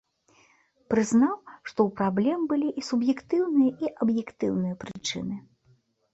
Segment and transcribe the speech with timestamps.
[0.93, 1.35] Прызнаў,
[1.69, 5.35] што ў праблем былі і суб'ектыўныя, і аб'ектыўныя прычыны.